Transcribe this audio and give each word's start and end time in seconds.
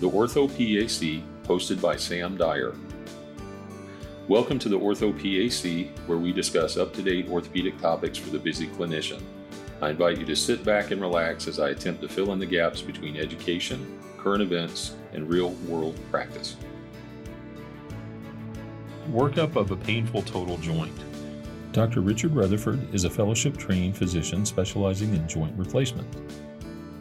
the 0.00 0.10
Ortho 0.10 0.48
PAC, 0.48 1.22
hosted 1.46 1.80
by 1.80 1.94
Sam 1.96 2.36
Dyer. 2.36 2.74
Welcome 4.26 4.58
to 4.58 4.68
the 4.68 4.78
Ortho 4.78 5.12
PAC, 5.12 5.96
where 6.08 6.18
we 6.18 6.32
discuss 6.32 6.76
up 6.76 6.92
to 6.94 7.02
date 7.02 7.28
orthopedic 7.28 7.78
topics 7.80 8.18
for 8.18 8.30
the 8.30 8.38
busy 8.38 8.66
clinician. 8.66 9.22
I 9.80 9.90
invite 9.90 10.18
you 10.18 10.26
to 10.26 10.34
sit 10.34 10.64
back 10.64 10.90
and 10.90 11.00
relax 11.00 11.46
as 11.46 11.60
I 11.60 11.70
attempt 11.70 12.02
to 12.02 12.08
fill 12.08 12.32
in 12.32 12.40
the 12.40 12.46
gaps 12.46 12.82
between 12.82 13.16
education, 13.16 14.00
current 14.18 14.42
events, 14.42 14.96
and 15.12 15.28
real 15.28 15.50
world 15.68 15.98
practice. 16.10 16.56
Workup 19.10 19.54
of 19.54 19.70
a 19.70 19.76
painful 19.76 20.22
total 20.22 20.56
joint. 20.58 20.98
Dr. 21.72 22.00
Richard 22.00 22.34
Rutherford 22.34 22.92
is 22.92 23.04
a 23.04 23.10
fellowship 23.10 23.56
trained 23.56 23.96
physician 23.96 24.44
specializing 24.44 25.14
in 25.14 25.28
joint 25.28 25.56
replacement. 25.56 26.08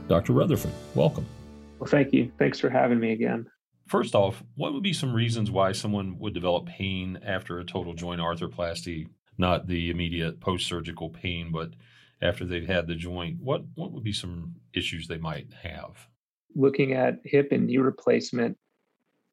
Dr. 0.07 0.33
Rutherford, 0.33 0.73
welcome. 0.93 1.25
Well, 1.79 1.89
thank 1.89 2.13
you. 2.13 2.31
Thanks 2.39 2.59
for 2.59 2.69
having 2.69 2.99
me 2.99 3.11
again. 3.11 3.47
First 3.87 4.15
off, 4.15 4.43
what 4.55 4.73
would 4.73 4.83
be 4.83 4.93
some 4.93 5.13
reasons 5.13 5.51
why 5.51 5.73
someone 5.73 6.17
would 6.19 6.33
develop 6.33 6.65
pain 6.65 7.19
after 7.23 7.59
a 7.59 7.65
total 7.65 7.93
joint 7.93 8.21
arthroplasty? 8.21 9.07
Not 9.37 9.67
the 9.67 9.89
immediate 9.89 10.39
post 10.39 10.67
surgical 10.67 11.09
pain, 11.09 11.51
but 11.51 11.71
after 12.21 12.45
they've 12.45 12.67
had 12.67 12.87
the 12.87 12.95
joint. 12.95 13.39
What, 13.41 13.63
what 13.75 13.91
would 13.91 14.03
be 14.03 14.13
some 14.13 14.55
issues 14.73 15.07
they 15.07 15.17
might 15.17 15.47
have? 15.61 16.07
Looking 16.55 16.93
at 16.93 17.19
hip 17.25 17.51
and 17.51 17.67
knee 17.67 17.77
replacement, 17.77 18.57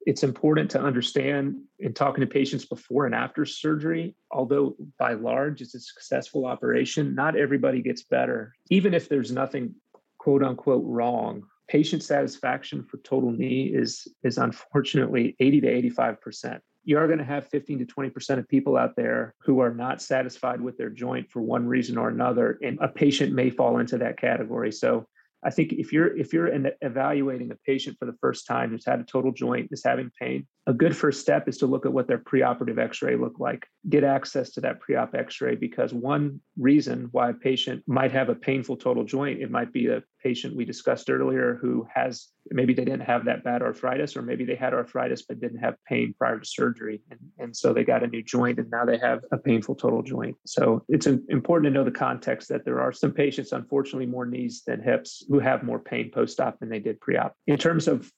it's 0.05 0.23
important 0.23 0.71
to 0.71 0.81
understand 0.81 1.55
in 1.79 1.93
talking 1.93 2.21
to 2.21 2.27
patients 2.27 2.65
before 2.65 3.05
and 3.05 3.13
after 3.13 3.45
surgery, 3.45 4.15
although 4.31 4.75
by 4.97 5.13
large 5.13 5.61
it's 5.61 5.75
a 5.75 5.79
successful 5.79 6.45
operation, 6.45 7.13
not 7.13 7.37
everybody 7.37 7.81
gets 7.81 8.03
better. 8.03 8.53
Even 8.69 8.93
if 8.93 9.07
there's 9.07 9.31
nothing 9.31 9.75
quote 10.17 10.43
unquote 10.43 10.83
wrong 10.85 11.43
patient 11.71 12.03
satisfaction 12.03 12.83
for 12.83 12.97
total 12.97 13.31
knee 13.31 13.71
is 13.73 14.05
is 14.23 14.37
unfortunately 14.37 15.37
80 15.39 15.61
to 15.61 15.67
85 15.69 16.21
percent. 16.21 16.61
You 16.83 16.97
are 16.97 17.07
going 17.07 17.19
to 17.19 17.23
have 17.23 17.47
15 17.47 17.79
to 17.79 17.85
20 17.85 18.09
percent 18.09 18.39
of 18.41 18.47
people 18.49 18.75
out 18.75 18.97
there 18.97 19.35
who 19.39 19.59
are 19.59 19.73
not 19.73 20.01
satisfied 20.01 20.59
with 20.59 20.77
their 20.77 20.89
joint 20.89 21.31
for 21.31 21.41
one 21.41 21.65
reason 21.65 21.97
or 21.97 22.09
another 22.09 22.59
and 22.61 22.77
a 22.81 22.89
patient 22.89 23.31
may 23.31 23.49
fall 23.49 23.79
into 23.79 23.97
that 23.99 24.19
category. 24.19 24.73
So 24.73 25.07
I 25.43 25.49
think 25.49 25.73
if 25.73 25.91
you're 25.91 26.15
if 26.15 26.33
you're 26.33 26.51
evaluating 26.81 27.51
a 27.51 27.55
patient 27.65 27.97
for 27.97 28.05
the 28.05 28.15
first 28.21 28.45
time 28.45 28.69
who's 28.69 28.85
had 28.85 28.99
a 28.99 29.03
total 29.03 29.31
joint 29.31 29.69
is 29.71 29.81
having 29.83 30.11
pain, 30.19 30.45
a 30.67 30.73
good 30.73 30.95
first 30.95 31.19
step 31.21 31.47
is 31.47 31.57
to 31.59 31.65
look 31.65 31.85
at 31.85 31.93
what 31.93 32.07
their 32.07 32.19
preoperative 32.19 32.77
X-ray 32.77 33.15
look 33.15 33.39
like. 33.39 33.65
Get 33.89 34.03
access 34.03 34.51
to 34.51 34.61
that 34.61 34.79
pre-op 34.79 35.15
X-ray 35.15 35.55
because 35.55 35.93
one 35.93 36.41
reason 36.57 37.09
why 37.11 37.31
a 37.31 37.33
patient 37.33 37.83
might 37.87 38.11
have 38.11 38.29
a 38.29 38.35
painful 38.35 38.77
total 38.77 39.03
joint, 39.03 39.41
it 39.41 39.49
might 39.49 39.73
be 39.73 39.87
a 39.87 40.03
patient 40.23 40.55
we 40.55 40.65
discussed 40.65 41.09
earlier 41.09 41.57
who 41.59 41.87
has 41.93 42.27
maybe 42.51 42.73
they 42.73 42.85
didn't 42.85 43.01
have 43.01 43.25
that 43.25 43.43
bad 43.43 43.61
arthritis, 43.61 44.15
or 44.15 44.21
maybe 44.21 44.45
they 44.45 44.55
had 44.55 44.73
arthritis 44.73 45.21
but 45.21 45.39
didn't 45.39 45.59
have 45.59 45.75
pain 45.87 46.13
prior 46.17 46.39
to 46.39 46.45
surgery, 46.45 47.01
and, 47.09 47.19
and 47.39 47.55
so 47.55 47.73
they 47.73 47.83
got 47.83 48.03
a 48.03 48.07
new 48.07 48.23
joint 48.23 48.59
and 48.59 48.69
now 48.69 48.85
they 48.85 48.97
have 48.97 49.23
a 49.31 49.37
painful 49.37 49.75
total 49.75 50.01
joint. 50.01 50.35
So 50.45 50.83
it's 50.87 51.07
important 51.07 51.65
to 51.65 51.77
know 51.77 51.83
the 51.83 51.91
context 51.91 52.49
that 52.49 52.65
there 52.65 52.81
are 52.81 52.91
some 52.91 53.11
patients, 53.11 53.51
unfortunately, 53.51 54.05
more 54.05 54.25
knees 54.25 54.63
than 54.65 54.81
hips, 54.81 55.23
who 55.29 55.39
have 55.39 55.63
more 55.63 55.79
pain 55.79 56.11
post-op 56.11 56.59
than 56.59 56.69
they 56.69 56.79
did 56.79 56.99
pre-op. 56.99 57.35
In 57.47 57.57
terms 57.57 57.87
of 57.87 58.11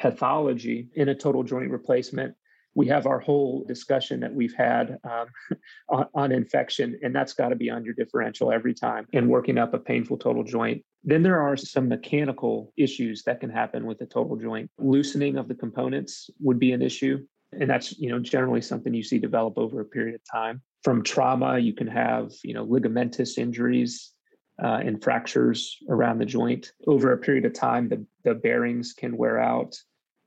pathology 0.00 0.88
in 0.94 1.08
a 1.08 1.14
total 1.14 1.42
joint 1.42 1.70
replacement, 1.70 2.34
we 2.74 2.86
have 2.88 3.06
our 3.06 3.20
whole 3.20 3.64
discussion 3.66 4.20
that 4.20 4.34
we've 4.34 4.54
had 4.54 4.98
um, 5.04 5.26
on, 5.88 6.06
on, 6.14 6.32
infection, 6.32 6.98
and 7.02 7.14
that's 7.14 7.32
got 7.32 7.48
to 7.48 7.56
be 7.56 7.70
on 7.70 7.84
your 7.84 7.94
differential 7.94 8.52
every 8.52 8.74
time 8.74 9.06
and 9.12 9.28
working 9.28 9.58
up 9.58 9.74
a 9.74 9.78
painful 9.78 10.16
total 10.16 10.44
joint. 10.44 10.82
Then 11.02 11.22
there 11.22 11.40
are 11.40 11.56
some 11.56 11.88
mechanical 11.88 12.72
issues 12.76 13.22
that 13.24 13.40
can 13.40 13.50
happen 13.50 13.86
with 13.86 14.00
a 14.00 14.06
total 14.06 14.36
joint. 14.36 14.70
Loosening 14.78 15.36
of 15.36 15.48
the 15.48 15.54
components 15.54 16.30
would 16.40 16.58
be 16.58 16.72
an 16.72 16.82
issue, 16.82 17.24
and 17.52 17.68
that's 17.68 17.98
you 17.98 18.10
know 18.10 18.18
generally 18.18 18.62
something 18.62 18.94
you 18.94 19.02
see 19.02 19.18
develop 19.18 19.58
over 19.58 19.80
a 19.80 19.84
period 19.84 20.14
of 20.14 20.22
time. 20.30 20.62
From 20.82 21.02
trauma, 21.02 21.58
you 21.58 21.74
can 21.74 21.86
have 21.86 22.32
you 22.42 22.54
know 22.54 22.66
ligamentous 22.66 23.38
injuries 23.38 24.14
uh, 24.62 24.80
and 24.84 25.02
fractures 25.02 25.78
around 25.88 26.18
the 26.18 26.26
joint. 26.26 26.72
Over 26.86 27.12
a 27.12 27.18
period 27.18 27.44
of 27.44 27.54
time, 27.54 27.88
the, 27.88 28.04
the 28.24 28.34
bearings 28.34 28.92
can 28.92 29.16
wear 29.16 29.40
out 29.40 29.76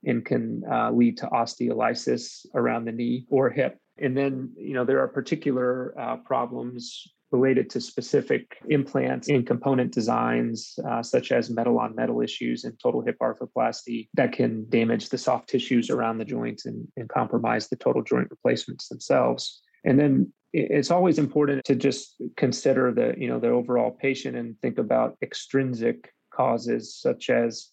and 0.05 0.25
can 0.25 0.63
uh, 0.71 0.91
lead 0.91 1.17
to 1.17 1.27
osteolysis 1.27 2.45
around 2.55 2.85
the 2.85 2.91
knee 2.91 3.25
or 3.29 3.49
hip. 3.49 3.77
And 3.99 4.15
then, 4.15 4.51
you 4.55 4.73
know, 4.73 4.85
there 4.85 4.99
are 4.99 5.07
particular 5.07 5.93
uh, 5.99 6.17
problems 6.17 7.11
related 7.31 7.69
to 7.69 7.81
specific 7.81 8.57
implants 8.69 9.27
and 9.27 9.45
component 9.45 9.91
designs, 9.91 10.79
uh, 10.89 11.03
such 11.03 11.31
as 11.31 11.49
metal 11.49 11.77
on 11.77 11.93
metal 11.95 12.21
issues 12.21 12.63
and 12.63 12.79
total 12.79 13.01
hip 13.01 13.17
arthroplasty, 13.21 14.07
that 14.13 14.31
can 14.31 14.65
damage 14.69 15.09
the 15.09 15.17
soft 15.17 15.49
tissues 15.49 15.89
around 15.89 16.19
the 16.19 16.25
joints 16.25 16.65
and, 16.65 16.87
and 16.95 17.09
compromise 17.09 17.67
the 17.67 17.75
total 17.75 18.01
joint 18.01 18.29
replacements 18.31 18.87
themselves. 18.87 19.61
And 19.83 19.99
then 19.99 20.31
it's 20.53 20.91
always 20.91 21.19
important 21.19 21.63
to 21.65 21.75
just 21.75 22.15
consider 22.37 22.93
the 22.93 23.13
you 23.17 23.27
know 23.27 23.39
the 23.39 23.49
overall 23.49 23.91
patient 23.91 24.37
and 24.37 24.55
think 24.61 24.77
about 24.77 25.17
extrinsic 25.21 26.13
causes 26.33 26.95
such 26.95 27.29
as 27.29 27.69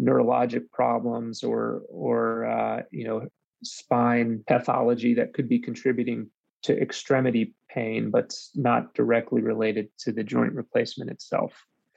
neurologic 0.00 0.70
problems 0.72 1.42
or 1.42 1.82
or 1.88 2.46
uh, 2.46 2.82
you 2.90 3.04
know 3.04 3.28
spine 3.62 4.42
pathology 4.46 5.14
that 5.14 5.34
could 5.34 5.48
be 5.48 5.58
contributing 5.58 6.28
to 6.62 6.78
extremity 6.80 7.54
pain 7.68 8.10
but 8.10 8.34
not 8.54 8.94
directly 8.94 9.42
related 9.42 9.88
to 9.98 10.12
the 10.12 10.24
joint 10.24 10.54
replacement 10.54 11.10
itself 11.10 11.52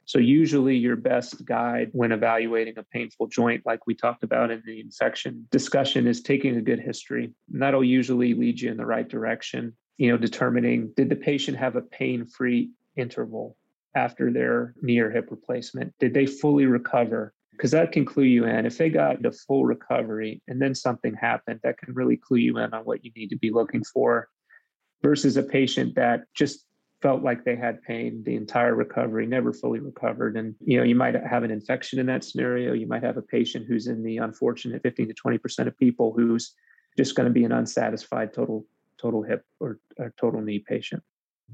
so 0.06 0.18
usually 0.18 0.76
your 0.76 0.96
best 0.96 1.42
guide 1.46 1.88
when 1.92 2.12
evaluating 2.12 2.76
a 2.76 2.82
painful 2.82 3.26
joint 3.26 3.62
like 3.64 3.86
we 3.86 3.94
talked 3.94 4.22
about 4.22 4.50
in 4.50 4.62
the 4.66 4.78
infection 4.80 5.46
discussion 5.50 6.06
is 6.06 6.20
taking 6.20 6.56
a 6.56 6.62
good 6.62 6.80
history 6.80 7.32
and 7.50 7.62
that'll 7.62 7.82
usually 7.82 8.34
lead 8.34 8.60
you 8.60 8.70
in 8.70 8.76
the 8.76 8.86
right 8.86 9.08
direction 9.08 9.74
you 9.96 10.10
know, 10.10 10.16
determining 10.16 10.92
did 10.96 11.08
the 11.08 11.16
patient 11.16 11.56
have 11.56 11.76
a 11.76 11.82
pain 11.82 12.26
free 12.26 12.70
interval 12.96 13.56
after 13.94 14.32
their 14.32 14.74
knee 14.82 14.98
or 14.98 15.10
hip 15.10 15.28
replacement? 15.30 15.94
Did 16.00 16.14
they 16.14 16.26
fully 16.26 16.66
recover? 16.66 17.32
Because 17.56 17.70
that 17.70 17.92
can 17.92 18.04
clue 18.04 18.24
you 18.24 18.44
in. 18.44 18.66
If 18.66 18.78
they 18.78 18.90
got 18.90 19.22
the 19.22 19.30
full 19.30 19.64
recovery 19.64 20.42
and 20.48 20.60
then 20.60 20.74
something 20.74 21.14
happened, 21.14 21.60
that 21.62 21.78
can 21.78 21.94
really 21.94 22.16
clue 22.16 22.38
you 22.38 22.58
in 22.58 22.74
on 22.74 22.84
what 22.84 23.04
you 23.04 23.12
need 23.16 23.28
to 23.28 23.36
be 23.36 23.50
looking 23.50 23.84
for 23.84 24.28
versus 25.02 25.36
a 25.36 25.42
patient 25.42 25.94
that 25.94 26.24
just 26.34 26.66
felt 27.00 27.22
like 27.22 27.44
they 27.44 27.54
had 27.54 27.82
pain 27.82 28.22
the 28.24 28.34
entire 28.34 28.74
recovery, 28.74 29.26
never 29.26 29.52
fully 29.52 29.78
recovered. 29.78 30.36
And, 30.36 30.54
you 30.60 30.78
know, 30.78 30.84
you 30.84 30.94
might 30.94 31.14
have 31.14 31.42
an 31.42 31.50
infection 31.50 31.98
in 31.98 32.06
that 32.06 32.24
scenario. 32.24 32.72
You 32.72 32.86
might 32.86 33.02
have 33.02 33.18
a 33.18 33.22
patient 33.22 33.66
who's 33.68 33.86
in 33.86 34.02
the 34.02 34.16
unfortunate 34.16 34.82
15 34.82 35.08
to 35.08 35.14
20% 35.14 35.66
of 35.66 35.76
people 35.76 36.14
who's 36.16 36.54
just 36.96 37.14
going 37.14 37.28
to 37.28 37.32
be 37.32 37.44
an 37.44 37.52
unsatisfied 37.52 38.32
total 38.32 38.66
total 38.96 39.22
hip 39.22 39.44
or, 39.60 39.78
or 39.98 40.14
total 40.18 40.40
knee 40.40 40.64
patient. 40.66 41.02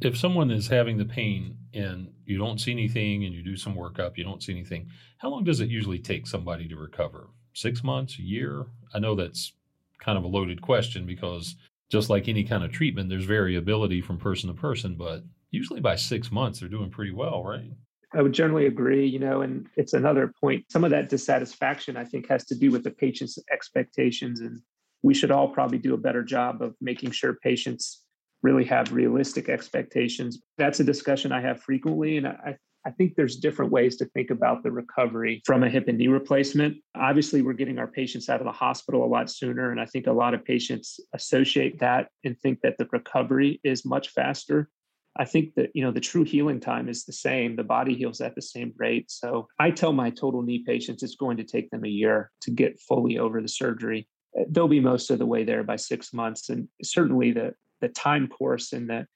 If 0.01 0.17
someone 0.17 0.51
is 0.51 0.67
having 0.67 0.97
the 0.97 1.05
pain 1.05 1.59
and 1.75 2.11
you 2.25 2.39
don't 2.39 2.59
see 2.59 2.73
anything 2.73 3.25
and 3.25 3.34
you 3.34 3.43
do 3.43 3.56
some 3.56 3.75
workup, 3.75 4.17
you 4.17 4.25
don't 4.25 4.43
see 4.43 4.53
anything, 4.53 4.89
how 5.19 5.28
long 5.28 5.45
does 5.45 5.61
it 5.61 5.69
usually 5.69 5.99
take 5.99 6.27
somebody 6.27 6.67
to 6.69 6.77
recover? 6.77 7.28
Six 7.53 7.84
months, 7.84 8.19
a 8.19 8.23
year? 8.23 8.65
I 8.95 8.99
know 8.99 9.15
that's 9.15 9.53
kind 9.99 10.17
of 10.17 10.25
a 10.25 10.28
loaded 10.28 10.62
question 10.62 11.05
because 11.05 11.56
just 11.91 12.09
like 12.09 12.28
any 12.28 12.45
kind 12.45 12.65
of 12.65 12.73
treatment, 12.73 13.11
there's 13.11 13.27
variability 13.27 14.01
from 14.01 14.17
person 14.17 14.49
to 14.49 14.55
person, 14.55 14.95
but 14.95 15.23
usually 15.51 15.81
by 15.81 15.97
six 15.97 16.33
months, 16.33 16.61
they're 16.61 16.69
doing 16.69 16.91
pretty 16.91 17.12
well, 17.12 17.45
right? 17.45 17.71
I 18.15 18.22
would 18.22 18.33
generally 18.33 18.67
agree, 18.67 19.07
you 19.07 19.19
know, 19.19 19.43
and 19.43 19.69
it's 19.77 19.93
another 19.93 20.33
point. 20.41 20.65
Some 20.71 20.83
of 20.83 20.91
that 20.93 21.11
dissatisfaction, 21.11 21.97
I 21.97 22.05
think, 22.05 22.27
has 22.28 22.45
to 22.47 22.55
do 22.55 22.71
with 22.71 22.84
the 22.84 22.91
patient's 22.91 23.39
expectations 23.53 24.41
and 24.41 24.62
we 25.03 25.15
should 25.15 25.31
all 25.31 25.49
probably 25.49 25.78
do 25.78 25.95
a 25.95 25.99
better 25.99 26.22
job 26.22 26.62
of 26.62 26.75
making 26.81 27.11
sure 27.11 27.34
patients 27.43 28.05
really 28.43 28.65
have 28.65 28.93
realistic 28.93 29.49
expectations. 29.49 30.41
That's 30.59 30.81
a 30.81 30.84
discussion 30.84 31.33
I 31.33 31.41
have 31.41 31.62
frequently. 31.62 32.17
And 32.17 32.27
I, 32.27 32.56
I 32.87 32.91
think 32.91 33.15
there's 33.15 33.37
different 33.37 33.71
ways 33.71 33.97
to 33.97 34.06
think 34.06 34.31
about 34.31 34.62
the 34.62 34.73
recovery 34.73 35.43
from 35.45 35.62
a 35.62 35.69
hip 35.69 35.89
and 35.89 35.99
knee 35.99 36.09
replacement. 36.09 36.78
Obviously, 36.95 37.43
we're 37.43 37.53
getting 37.53 37.78
our 37.78 37.87
patients 37.87 38.28
out 38.28 38.41
of 38.41 38.47
the 38.47 38.53
hospital 38.53 39.04
a 39.04 39.07
lot 39.07 39.31
sooner. 39.31 39.71
And 39.71 39.81
I 39.81 39.84
think 39.84 40.07
a 40.07 40.13
lot 40.13 40.33
of 40.33 40.45
patients 40.45 40.98
associate 41.15 41.78
that 41.81 42.09
and 42.25 42.39
think 42.39 42.60
that 42.63 42.78
the 42.78 42.89
recovery 42.91 43.60
is 43.63 43.84
much 43.84 44.10
faster. 44.10 44.69
I 45.16 45.25
think 45.25 45.54
that, 45.57 45.71
you 45.75 45.83
know, 45.83 45.91
the 45.91 46.01
true 46.01 46.25
healing 46.25 46.60
time 46.60 46.89
is 46.89 47.04
the 47.04 47.13
same. 47.13 47.57
The 47.57 47.65
body 47.65 47.95
heals 47.95 48.21
at 48.21 48.34
the 48.34 48.42
same 48.42 48.72
rate. 48.78 49.10
So 49.10 49.48
I 49.59 49.72
tell 49.72 49.92
my 49.92 50.09
total 50.09 50.41
knee 50.41 50.63
patients 50.65 51.03
it's 51.03 51.16
going 51.16 51.37
to 51.39 51.45
take 51.45 51.69
them 51.71 51.84
a 51.84 51.89
year 51.89 52.31
to 52.42 52.51
get 52.51 52.81
fully 52.81 53.19
over 53.19 53.42
the 53.42 53.48
surgery 53.48 54.09
they'll 54.48 54.69
be 54.69 54.81
most 54.81 55.10
of 55.10 55.19
the 55.19 55.27
way 55.27 55.45
there 55.45 55.63
by 55.63 55.77
six 55.77 56.13
months. 56.13 56.48
And 56.48 56.69
certainly 56.83 57.33
the 57.33 57.54
the 57.80 57.88
time 57.88 58.28
course 58.28 58.72
and 58.72 58.88
the 58.88 59.06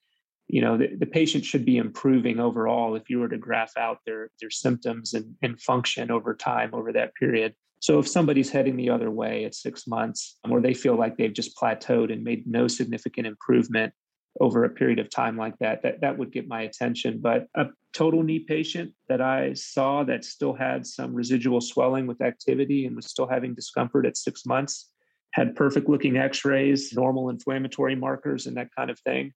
you 0.47 0.61
know 0.61 0.77
the, 0.77 0.95
the 0.97 1.05
patient 1.05 1.43
should 1.43 1.65
be 1.65 1.77
improving 1.77 2.39
overall 2.39 2.95
if 2.95 3.09
you 3.09 3.19
were 3.19 3.29
to 3.29 3.37
graph 3.37 3.73
out 3.77 3.99
their 4.05 4.29
their 4.39 4.49
symptoms 4.49 5.13
and, 5.13 5.35
and 5.41 5.59
function 5.59 6.11
over 6.11 6.35
time 6.35 6.69
over 6.73 6.93
that 6.93 7.13
period 7.15 7.53
so 7.79 7.99
if 7.99 8.07
somebody's 8.07 8.49
heading 8.49 8.77
the 8.77 8.89
other 8.89 9.11
way 9.11 9.45
at 9.45 9.53
six 9.53 9.85
months 9.87 10.37
um, 10.43 10.51
or 10.51 10.61
they 10.61 10.73
feel 10.73 10.97
like 10.97 11.17
they've 11.17 11.33
just 11.33 11.57
plateaued 11.57 12.11
and 12.11 12.23
made 12.23 12.47
no 12.47 12.67
significant 12.67 13.27
improvement 13.27 13.93
over 14.41 14.65
a 14.65 14.69
period 14.69 14.99
of 14.99 15.09
time 15.09 15.37
like 15.37 15.57
that, 15.59 15.81
that 15.83 16.01
that 16.01 16.17
would 16.17 16.31
get 16.31 16.47
my 16.47 16.63
attention. 16.63 17.19
But 17.21 17.47
a 17.55 17.67
total 17.93 18.23
knee 18.23 18.39
patient 18.39 18.93
that 19.07 19.21
I 19.21 19.53
saw 19.53 20.03
that 20.03 20.25
still 20.25 20.53
had 20.53 20.85
some 20.85 21.13
residual 21.13 21.61
swelling 21.61 22.05
with 22.05 22.21
activity 22.21 22.85
and 22.85 22.95
was 22.95 23.07
still 23.07 23.27
having 23.27 23.55
discomfort 23.55 24.05
at 24.05 24.17
six 24.17 24.45
months, 24.45 24.91
had 25.35 25.53
perfect 25.53 25.89
looking 25.89 26.15
x-rays, 26.15 26.93
normal 26.93 27.29
inflammatory 27.29 27.93
markers 27.93 28.45
and 28.45 28.55
that 28.55 28.69
kind 28.73 28.89
of 28.89 28.97
thing. 29.01 29.33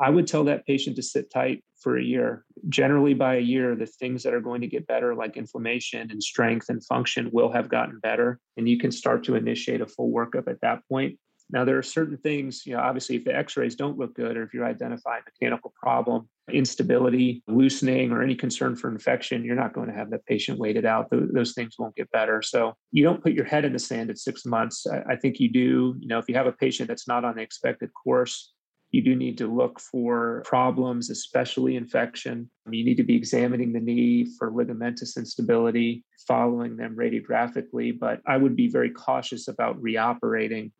I 0.00 0.08
would 0.08 0.26
tell 0.26 0.44
that 0.44 0.64
patient 0.64 0.96
to 0.96 1.02
sit 1.02 1.30
tight 1.30 1.62
for 1.82 1.98
a 1.98 2.02
year. 2.02 2.46
Generally, 2.70 3.14
by 3.14 3.36
a 3.36 3.40
year, 3.40 3.76
the 3.76 3.84
things 3.84 4.22
that 4.22 4.32
are 4.32 4.40
going 4.40 4.62
to 4.62 4.66
get 4.66 4.86
better, 4.86 5.14
like 5.14 5.36
inflammation 5.36 6.10
and 6.10 6.22
strength 6.22 6.70
and 6.70 6.82
function, 6.82 7.28
will 7.34 7.52
have 7.52 7.68
gotten 7.68 8.00
better. 8.00 8.40
And 8.56 8.66
you 8.66 8.78
can 8.78 8.90
start 8.90 9.24
to 9.24 9.34
initiate 9.34 9.82
a 9.82 9.86
full 9.86 10.10
workup 10.10 10.48
at 10.48 10.62
that 10.62 10.80
point. 10.90 11.18
Now, 11.50 11.64
there 11.64 11.78
are 11.78 11.82
certain 11.82 12.16
things, 12.16 12.66
you 12.66 12.74
know, 12.74 12.80
obviously, 12.80 13.16
if 13.16 13.24
the 13.24 13.34
x 13.34 13.56
rays 13.56 13.76
don't 13.76 13.96
look 13.96 14.14
good 14.14 14.36
or 14.36 14.42
if 14.42 14.52
you're 14.52 14.66
identifying 14.66 15.22
a 15.22 15.30
mechanical 15.30 15.72
problem, 15.80 16.28
instability, 16.50 17.42
loosening, 17.46 18.10
or 18.10 18.22
any 18.22 18.34
concern 18.34 18.74
for 18.74 18.90
infection, 18.90 19.44
you're 19.44 19.54
not 19.54 19.72
going 19.72 19.88
to 19.88 19.94
have 19.94 20.10
that 20.10 20.26
patient 20.26 20.58
waited 20.58 20.84
out. 20.84 21.08
Those, 21.10 21.52
things 21.52 21.76
won't 21.78 21.94
get 21.94 22.10
better. 22.10 22.42
So 22.42 22.74
you 22.90 23.04
don't 23.04 23.22
put 23.22 23.32
your 23.32 23.44
head 23.44 23.64
in 23.64 23.72
the 23.72 23.78
sand 23.78 24.10
at 24.10 24.18
six 24.18 24.44
months. 24.44 24.86
I, 24.86 25.12
I 25.12 25.16
think 25.16 25.38
you 25.38 25.50
do, 25.50 25.94
you 26.00 26.08
know, 26.08 26.18
if 26.18 26.28
you 26.28 26.34
have 26.34 26.46
a 26.46 26.52
patient 26.52 26.88
that's 26.88 27.06
not 27.06 27.24
on 27.24 27.36
the 27.36 27.42
expected 27.42 27.90
course, 27.94 28.52
you 28.90 29.02
do 29.02 29.14
need 29.14 29.38
to 29.38 29.52
look 29.52 29.80
for 29.80 30.42
problems, 30.44 31.10
especially 31.10 31.76
infection. 31.76 32.50
You 32.70 32.84
need 32.84 32.96
to 32.96 33.04
be 33.04 33.16
examining 33.16 33.72
the 33.72 33.80
knee 33.80 34.28
for 34.38 34.50
ligamentous 34.50 35.16
instability, 35.16 36.04
following 36.26 36.76
them 36.76 36.96
radiographically. 36.96 37.98
But 37.98 38.20
I 38.26 38.36
would 38.36 38.56
be 38.56 38.68
very 38.68 38.90
cautious 38.90 39.48
about 39.48 39.80
reoperating 39.80 40.72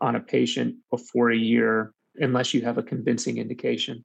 on 0.00 0.16
a 0.16 0.20
patient 0.20 0.76
before 0.90 1.30
a 1.30 1.36
year 1.36 1.92
unless 2.16 2.54
you 2.54 2.62
have 2.62 2.78
a 2.78 2.82
convincing 2.82 3.38
indication. 3.38 4.04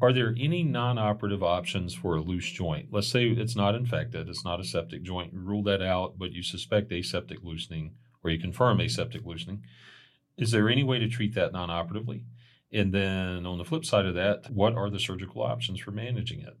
Are 0.00 0.12
there 0.12 0.34
any 0.38 0.64
non 0.64 0.98
operative 0.98 1.42
options 1.42 1.94
for 1.94 2.16
a 2.16 2.20
loose 2.20 2.50
joint? 2.50 2.88
Let's 2.90 3.08
say 3.08 3.28
it's 3.28 3.56
not 3.56 3.74
infected, 3.74 4.28
it's 4.28 4.44
not 4.44 4.60
a 4.60 4.64
septic 4.64 5.02
joint. 5.02 5.32
You 5.32 5.40
rule 5.40 5.62
that 5.64 5.82
out, 5.82 6.18
but 6.18 6.32
you 6.32 6.42
suspect 6.42 6.92
aseptic 6.92 7.38
loosening 7.42 7.92
or 8.22 8.30
you 8.30 8.40
confirm 8.40 8.80
aseptic 8.80 9.24
loosening. 9.24 9.62
Is 10.36 10.50
there 10.50 10.68
any 10.68 10.82
way 10.82 10.98
to 10.98 11.08
treat 11.08 11.34
that 11.36 11.52
non 11.52 11.70
operatively? 11.70 12.24
And 12.72 12.92
then 12.92 13.46
on 13.46 13.58
the 13.58 13.64
flip 13.64 13.84
side 13.84 14.06
of 14.06 14.16
that, 14.16 14.50
what 14.50 14.74
are 14.74 14.90
the 14.90 14.98
surgical 14.98 15.42
options 15.42 15.78
for 15.78 15.92
managing 15.92 16.40
it? 16.40 16.56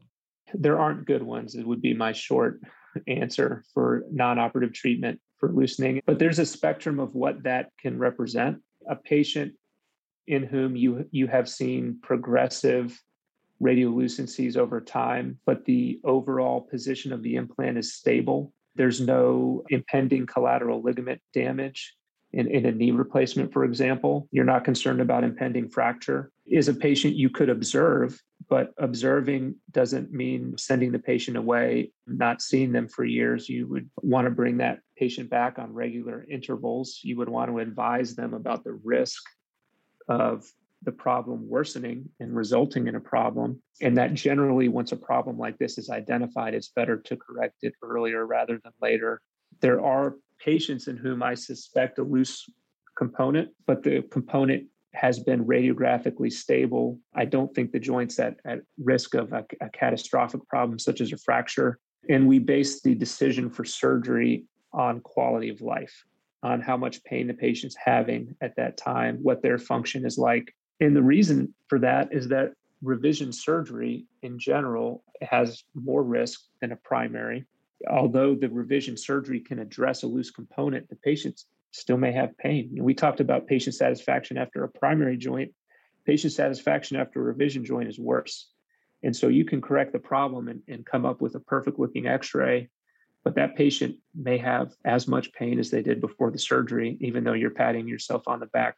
There 0.52 0.78
aren't 0.78 1.06
good 1.06 1.24
ones. 1.24 1.56
It 1.56 1.66
would 1.66 1.82
be 1.82 1.92
my 1.92 2.12
short 2.12 2.60
answer 3.08 3.64
for 3.74 4.04
non 4.12 4.38
operative 4.38 4.72
treatment 4.72 5.20
for 5.38 5.50
loosening. 5.50 6.00
But 6.06 6.20
there's 6.20 6.38
a 6.38 6.46
spectrum 6.46 7.00
of 7.00 7.14
what 7.14 7.42
that 7.42 7.70
can 7.80 7.98
represent. 7.98 8.58
A 8.88 8.96
patient 8.96 9.54
in 10.26 10.42
whom 10.42 10.76
you, 10.76 11.06
you 11.10 11.26
have 11.26 11.48
seen 11.48 11.98
progressive 12.02 13.00
radiolucencies 13.62 14.56
over 14.56 14.80
time, 14.80 15.38
but 15.46 15.64
the 15.64 16.00
overall 16.04 16.60
position 16.60 17.12
of 17.12 17.22
the 17.22 17.36
implant 17.36 17.78
is 17.78 17.94
stable. 17.94 18.52
There's 18.74 19.00
no 19.00 19.62
impending 19.68 20.26
collateral 20.26 20.82
ligament 20.82 21.20
damage 21.32 21.94
in, 22.34 22.48
in 22.48 22.66
a 22.66 22.72
knee 22.72 22.90
replacement, 22.90 23.52
for 23.52 23.64
example, 23.64 24.28
you're 24.32 24.44
not 24.44 24.64
concerned 24.64 25.00
about 25.00 25.22
impending 25.22 25.68
fracture. 25.68 26.32
Is 26.46 26.68
a 26.68 26.74
patient 26.74 27.14
you 27.14 27.30
could 27.30 27.48
observe, 27.48 28.20
but 28.48 28.72
observing 28.78 29.56
doesn't 29.70 30.12
mean 30.12 30.56
sending 30.58 30.92
the 30.92 30.98
patient 30.98 31.36
away, 31.36 31.92
not 32.06 32.42
seeing 32.42 32.72
them 32.72 32.88
for 32.88 33.04
years. 33.04 33.48
You 33.48 33.66
would 33.68 33.90
want 34.02 34.26
to 34.26 34.30
bring 34.30 34.58
that 34.58 34.80
patient 34.96 35.30
back 35.30 35.58
on 35.58 35.72
regular 35.72 36.24
intervals. 36.30 37.00
You 37.02 37.16
would 37.18 37.28
want 37.28 37.50
to 37.50 37.58
advise 37.58 38.14
them 38.14 38.34
about 38.34 38.64
the 38.64 38.78
risk 38.84 39.22
of 40.08 40.44
the 40.82 40.92
problem 40.92 41.48
worsening 41.48 42.08
and 42.20 42.36
resulting 42.36 42.86
in 42.86 42.94
a 42.94 43.00
problem. 43.00 43.62
And 43.80 43.96
that 43.96 44.14
generally, 44.14 44.68
once 44.68 44.92
a 44.92 44.96
problem 44.96 45.38
like 45.38 45.58
this 45.58 45.78
is 45.78 45.88
identified, 45.88 46.54
it's 46.54 46.68
better 46.68 46.98
to 46.98 47.16
correct 47.16 47.56
it 47.62 47.74
earlier 47.82 48.26
rather 48.26 48.60
than 48.62 48.72
later. 48.82 49.20
There 49.60 49.80
are 49.80 50.16
patients 50.38 50.88
in 50.88 50.96
whom 50.96 51.22
I 51.22 51.34
suspect 51.34 51.98
a 51.98 52.02
loose 52.02 52.44
component, 52.96 53.50
but 53.66 53.82
the 53.82 54.02
component 54.02 54.64
has 54.94 55.18
been 55.18 55.44
radiographically 55.44 56.32
stable. 56.32 56.98
I 57.14 57.24
don't 57.24 57.54
think 57.54 57.72
the 57.72 57.80
joint's 57.80 58.18
at, 58.18 58.36
at 58.44 58.60
risk 58.78 59.14
of 59.14 59.32
a, 59.32 59.44
a 59.60 59.68
catastrophic 59.70 60.46
problem 60.48 60.78
such 60.78 61.00
as 61.00 61.12
a 61.12 61.18
fracture. 61.18 61.78
And 62.08 62.28
we 62.28 62.38
base 62.38 62.82
the 62.82 62.94
decision 62.94 63.50
for 63.50 63.64
surgery 63.64 64.44
on 64.72 65.00
quality 65.00 65.48
of 65.48 65.60
life, 65.60 66.04
on 66.42 66.60
how 66.60 66.76
much 66.76 67.02
pain 67.04 67.26
the 67.26 67.34
patient's 67.34 67.76
having 67.82 68.34
at 68.40 68.56
that 68.56 68.76
time, 68.76 69.18
what 69.22 69.42
their 69.42 69.58
function 69.58 70.04
is 70.04 70.18
like. 70.18 70.54
And 70.80 70.94
the 70.94 71.02
reason 71.02 71.54
for 71.68 71.78
that 71.80 72.12
is 72.12 72.28
that 72.28 72.52
revision 72.82 73.32
surgery 73.32 74.04
in 74.22 74.38
general 74.38 75.02
has 75.22 75.64
more 75.74 76.02
risk 76.02 76.40
than 76.60 76.72
a 76.72 76.76
primary 76.76 77.46
although 77.90 78.34
the 78.34 78.48
revision 78.48 78.96
surgery 78.96 79.40
can 79.40 79.58
address 79.58 80.02
a 80.02 80.06
loose 80.06 80.30
component, 80.30 80.88
the 80.88 80.96
patients 80.96 81.46
still 81.74 81.96
may 81.96 82.12
have 82.12 82.38
pain. 82.38 82.70
We 82.78 82.94
talked 82.94 83.18
about 83.18 83.48
patient 83.48 83.74
satisfaction 83.74 84.38
after 84.38 84.62
a 84.62 84.68
primary 84.68 85.16
joint. 85.16 85.52
Patient 86.06 86.32
satisfaction 86.32 86.96
after 86.96 87.20
a 87.20 87.24
revision 87.24 87.64
joint 87.64 87.88
is 87.88 87.98
worse. 87.98 88.48
And 89.02 89.14
so 89.14 89.26
you 89.26 89.44
can 89.44 89.60
correct 89.60 89.92
the 89.92 89.98
problem 89.98 90.48
and, 90.48 90.62
and 90.68 90.86
come 90.86 91.04
up 91.04 91.20
with 91.20 91.34
a 91.34 91.40
perfect 91.40 91.78
looking 91.78 92.06
x 92.06 92.32
ray, 92.32 92.70
but 93.24 93.34
that 93.34 93.56
patient 93.56 93.96
may 94.14 94.38
have 94.38 94.72
as 94.84 95.08
much 95.08 95.32
pain 95.32 95.58
as 95.58 95.70
they 95.70 95.82
did 95.82 96.00
before 96.00 96.30
the 96.30 96.38
surgery, 96.38 96.96
even 97.00 97.24
though 97.24 97.32
you're 97.32 97.50
patting 97.50 97.88
yourself 97.88 98.22
on 98.28 98.38
the 98.38 98.46
back 98.46 98.76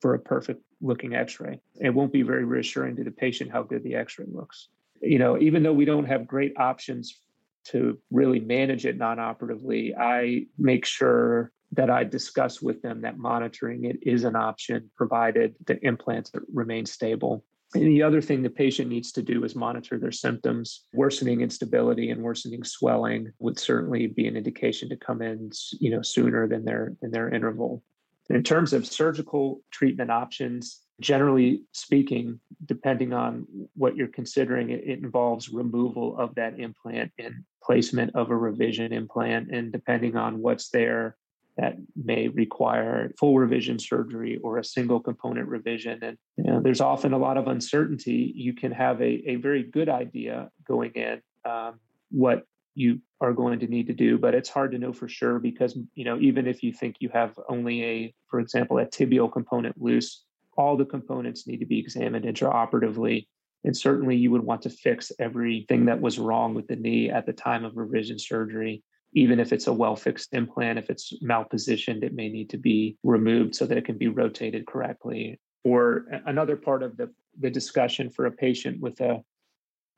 for 0.00 0.14
a 0.14 0.18
perfect 0.18 0.62
looking 0.80 1.14
x 1.14 1.38
ray. 1.38 1.60
It 1.80 1.90
won't 1.90 2.12
be 2.12 2.22
very 2.22 2.44
reassuring 2.44 2.96
to 2.96 3.04
the 3.04 3.12
patient 3.12 3.52
how 3.52 3.62
good 3.62 3.84
the 3.84 3.94
x 3.94 4.18
ray 4.18 4.26
looks. 4.28 4.68
You 5.00 5.20
know, 5.20 5.38
even 5.38 5.62
though 5.62 5.72
we 5.72 5.84
don't 5.84 6.06
have 6.06 6.26
great 6.26 6.54
options 6.58 7.20
to 7.66 7.98
really 8.10 8.40
manage 8.40 8.84
it 8.84 8.98
non-operatively, 8.98 9.94
I 9.94 10.46
make 10.58 10.84
sure 10.84 11.52
that 11.72 11.90
I 11.90 12.04
discuss 12.04 12.60
with 12.60 12.82
them 12.82 13.00
that 13.00 13.18
monitoring 13.18 13.84
it 13.84 13.98
is 14.02 14.24
an 14.24 14.36
option 14.36 14.90
provided 14.96 15.54
the 15.66 15.84
implants 15.84 16.30
remain 16.52 16.86
stable. 16.86 17.44
And 17.74 17.86
the 17.86 18.02
other 18.02 18.20
thing 18.20 18.42
the 18.42 18.50
patient 18.50 18.90
needs 18.90 19.12
to 19.12 19.22
do 19.22 19.44
is 19.44 19.56
monitor 19.56 19.98
their 19.98 20.12
symptoms. 20.12 20.84
Worsening 20.92 21.40
instability 21.40 22.10
and 22.10 22.22
worsening 22.22 22.64
swelling 22.64 23.32
would 23.38 23.58
certainly 23.58 24.06
be 24.06 24.26
an 24.26 24.36
indication 24.36 24.90
to 24.90 24.96
come 24.96 25.22
in, 25.22 25.50
you 25.80 25.90
know, 25.90 26.02
sooner 26.02 26.46
than 26.46 26.64
their 26.64 26.94
than 27.00 27.10
their 27.10 27.30
interval. 27.30 27.82
And 28.28 28.36
in 28.36 28.44
terms 28.44 28.74
of 28.74 28.86
surgical 28.86 29.62
treatment 29.70 30.10
options, 30.10 30.82
generally 31.00 31.62
speaking, 31.72 32.40
depending 32.66 33.12
on 33.12 33.46
what 33.74 33.96
you're 33.96 34.08
considering, 34.08 34.70
it, 34.70 34.84
it, 34.84 34.98
involves 35.00 35.48
removal 35.48 36.16
of 36.18 36.34
that 36.36 36.58
implant 36.60 37.10
and 37.18 37.44
placement 37.62 38.14
of 38.14 38.30
a 38.30 38.36
revision 38.36 38.92
implant. 38.92 39.50
And 39.50 39.72
depending 39.72 40.16
on 40.16 40.40
what's 40.40 40.68
there, 40.68 41.16
that 41.56 41.76
may 41.94 42.28
require 42.28 43.12
full 43.18 43.38
revision 43.38 43.78
surgery 43.78 44.38
or 44.42 44.58
a 44.58 44.64
single 44.64 45.00
component 45.00 45.48
revision. 45.48 45.98
And 46.02 46.16
you 46.36 46.44
know, 46.44 46.60
there's 46.60 46.80
often 46.80 47.12
a 47.12 47.18
lot 47.18 47.36
of 47.36 47.46
uncertainty. 47.46 48.32
You 48.34 48.54
can 48.54 48.72
have 48.72 49.00
a, 49.00 49.30
a 49.30 49.34
very 49.36 49.62
good 49.62 49.88
idea 49.88 50.50
going 50.66 50.92
in 50.92 51.20
um, 51.44 51.78
what 52.10 52.44
you 52.74 53.00
are 53.20 53.32
going 53.32 53.60
to 53.60 53.66
need 53.66 53.86
to 53.88 53.92
do, 53.92 54.16
but 54.16 54.34
it's 54.34 54.48
hard 54.48 54.72
to 54.72 54.78
know 54.78 54.92
for 54.92 55.08
sure 55.08 55.38
because 55.38 55.76
you 55.94 56.04
know 56.04 56.18
even 56.18 56.46
if 56.46 56.62
you 56.62 56.72
think 56.72 56.96
you 57.00 57.10
have 57.12 57.38
only 57.48 57.84
a, 57.84 58.14
for 58.28 58.40
example, 58.40 58.78
a 58.78 58.86
tibial 58.86 59.30
component 59.30 59.80
loose, 59.80 60.24
all 60.56 60.76
the 60.76 60.84
components 60.84 61.46
need 61.46 61.58
to 61.58 61.66
be 61.66 61.78
examined 61.78 62.24
intraoperatively. 62.24 63.26
And 63.64 63.76
certainly 63.76 64.16
you 64.16 64.30
would 64.30 64.42
want 64.42 64.62
to 64.62 64.70
fix 64.70 65.12
everything 65.20 65.84
that 65.84 66.00
was 66.00 66.18
wrong 66.18 66.54
with 66.54 66.66
the 66.66 66.76
knee 66.76 67.10
at 67.10 67.26
the 67.26 67.32
time 67.32 67.64
of 67.64 67.76
revision 67.76 68.18
surgery. 68.18 68.82
Even 69.14 69.40
if 69.40 69.52
it's 69.52 69.66
a 69.66 69.72
well 69.72 69.96
fixed 69.96 70.32
implant, 70.32 70.78
if 70.78 70.90
it's 70.90 71.12
malpositioned, 71.22 72.02
it 72.02 72.14
may 72.14 72.28
need 72.28 72.50
to 72.50 72.58
be 72.58 72.96
removed 73.02 73.54
so 73.54 73.66
that 73.66 73.78
it 73.78 73.84
can 73.84 73.98
be 73.98 74.08
rotated 74.08 74.66
correctly. 74.66 75.38
Or 75.64 76.06
another 76.26 76.56
part 76.56 76.82
of 76.82 76.96
the, 76.96 77.10
the 77.38 77.50
discussion 77.50 78.10
for 78.10 78.26
a 78.26 78.32
patient 78.32 78.80
with 78.80 79.00
a 79.00 79.22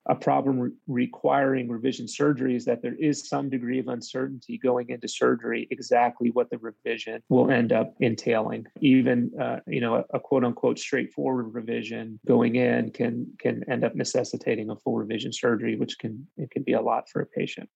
a 0.07 0.15
problem 0.15 0.61
re- 0.61 0.71
requiring 0.87 1.69
revision 1.69 2.07
surgery 2.07 2.55
is 2.55 2.65
that 2.65 2.83
there 2.83 2.95
is 2.95 3.29
some 3.29 3.49
degree 3.49 3.79
of 3.79 3.89
uncertainty 3.89 4.59
going 4.59 4.91
into 4.91 5.09
surgery 5.09 5.67
exactly 5.71 6.31
what 6.31 6.51
the 6.51 6.59
revision 6.59 7.23
will 7.29 7.51
end 7.51 7.73
up 7.73 7.95
entailing 8.01 8.67
even 8.81 9.31
uh, 9.41 9.61
you 9.67 9.81
know 9.81 9.97
a, 9.97 10.05
a, 10.15 10.21
quote 10.21 10.45
unquote 10.45 10.79
straightforward 10.79 11.53
revision 11.55 12.19
going 12.27 12.57
in 12.57 12.91
can 12.91 13.27
can 13.39 13.65
end 13.69 13.85
up 13.85 13.95
necessitating 13.95 14.71
a 14.71 14.77
full 14.77 14.97
revision 14.97 15.33
surgery 15.33 15.77
which 15.77 15.99
can 15.99 16.27
it 16.37 16.51
can 16.51 16.63
be 16.63 16.73
a 16.73 16.81
lot 16.81 17.09
for 17.09 17.23
a 17.23 17.27
patient 17.27 17.69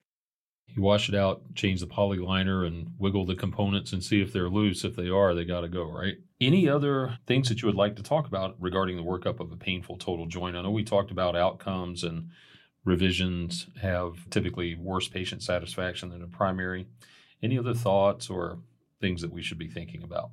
you 0.74 0.82
wash 0.82 1.08
it 1.08 1.14
out, 1.14 1.42
change 1.54 1.80
the 1.80 1.86
poly 1.86 2.18
liner, 2.18 2.64
and 2.64 2.92
wiggle 2.98 3.26
the 3.26 3.34
components 3.34 3.92
and 3.92 4.02
see 4.02 4.20
if 4.20 4.32
they're 4.32 4.48
loose. 4.48 4.84
If 4.84 4.96
they 4.96 5.08
are, 5.08 5.34
they 5.34 5.44
got 5.44 5.62
to 5.62 5.68
go, 5.68 5.90
right? 5.90 6.16
Any 6.40 6.68
other 6.68 7.18
things 7.26 7.48
that 7.48 7.62
you 7.62 7.66
would 7.66 7.74
like 7.74 7.96
to 7.96 8.02
talk 8.02 8.26
about 8.26 8.54
regarding 8.60 8.96
the 8.96 9.02
workup 9.02 9.40
of 9.40 9.50
a 9.50 9.56
painful 9.56 9.96
total 9.96 10.26
joint? 10.26 10.56
I 10.56 10.62
know 10.62 10.70
we 10.70 10.84
talked 10.84 11.10
about 11.10 11.36
outcomes 11.36 12.04
and 12.04 12.30
revisions 12.84 13.66
have 13.80 14.28
typically 14.30 14.74
worse 14.76 15.08
patient 15.08 15.42
satisfaction 15.42 16.10
than 16.10 16.22
a 16.22 16.28
primary. 16.28 16.86
Any 17.42 17.58
other 17.58 17.74
thoughts 17.74 18.30
or 18.30 18.58
things 19.00 19.20
that 19.22 19.32
we 19.32 19.42
should 19.42 19.58
be 19.58 19.68
thinking 19.68 20.02
about? 20.02 20.30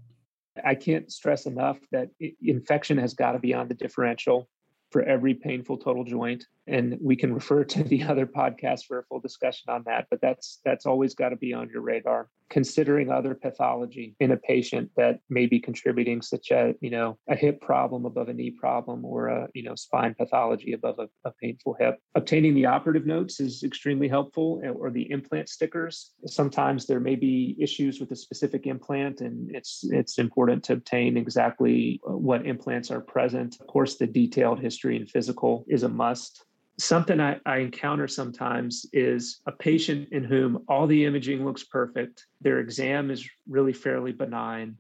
I 0.63 0.75
can't 0.75 1.12
stress 1.12 1.48
enough 1.48 1.80
that 1.92 2.10
infection 2.42 2.98
has 2.98 3.13
got 3.13 3.34
to 3.34 3.39
be 3.39 3.54
on 3.54 3.68
the 3.68 3.74
differential 3.74 4.48
for 4.92 5.04
every 5.04 5.34
painful 5.34 5.77
total 5.77 6.04
joint 6.04 6.46
and 6.67 6.98
we 7.01 7.15
can 7.15 7.34
refer 7.34 7.63
to 7.63 7.84
the 7.84 8.03
other 8.12 8.25
podcast 8.25 8.86
for 8.88 9.00
a 9.00 9.03
full 9.03 9.19
discussion 9.19 9.69
on 9.69 9.84
that 9.86 10.07
but 10.10 10.22
that's 10.22 10.60
that's 10.65 10.86
always 10.86 11.13
got 11.13 11.29
to 11.29 11.36
be 11.36 11.53
on 11.53 11.69
your 11.69 11.81
radar 11.81 12.29
considering 12.50 13.10
other 13.10 13.34
pathology 13.34 14.15
in 14.19 14.31
a 14.31 14.38
patient 14.38 14.89
that 14.95 15.19
may 15.29 15.45
be 15.45 15.60
contributing 15.60 16.22
such 16.22 16.51
as 16.51 16.75
you 16.81 16.89
know 16.89 17.17
a 17.27 17.36
hip 17.36 17.62
problem 17.62 18.05
above 18.05 18.29
a 18.29 18.34
knee 18.34 18.51
problem 18.51 19.03
or 19.03 19.27
a 19.27 19.48
you 19.53 19.63
know 19.63 19.75
spine 19.75 20.13
pathology 20.13 20.74
above 20.74 21.00
a, 21.00 21.07
a 21.27 21.31
painful 21.41 21.75
hip. 21.79 22.00
Obtaining 22.15 22.53
the 22.53 22.65
operative 22.65 23.05
notes 23.05 23.39
is 23.39 23.63
extremely 23.63 24.07
helpful 24.07 24.62
eh, 24.63 24.69
or 24.69 24.91
the 24.91 25.10
implant 25.12 25.50
stickers. 25.50 26.12
Sometimes 26.25 26.86
there 26.86 27.00
may 27.00 27.15
be 27.15 27.55
issues 27.60 28.00
with 28.00 28.12
a 28.12 28.15
specific 28.15 28.67
implant 28.67 29.22
and 29.22 29.53
it's 29.55 29.84
it's 29.89 30.17
important 30.17 30.63
to 30.65 30.74
obtain 30.74 31.17
exactly 31.17 32.00
uh, 32.07 32.12
what 32.12 32.45
implants 32.45 32.91
are 32.91 33.01
present. 33.01 33.57
Of 33.60 33.67
course 33.67 33.95
the 33.95 34.07
detailed 34.07 34.60
history 34.60 34.98
and 34.98 35.10
physical 35.10 35.65
is 35.67 35.84
a 35.84 35.89
must 35.89 36.45
something 36.77 37.20
I, 37.20 37.39
I, 37.46 37.58
encounter 37.58 38.08
sometimes 38.08 38.86
is 38.91 39.41
a 39.46 39.51
patient 39.51 40.10
in 40.12 40.24
whom 40.24 40.63
all 40.67 40.88
the 40.88 41.05
imaging 41.05 41.46
looks 41.46 41.63
perfect, 41.63 42.27
their 42.41 42.60
exam 42.60 43.12
is 43.12 43.27
really 43.48 43.74
fairly 43.74 44.12
benign, 44.12 44.77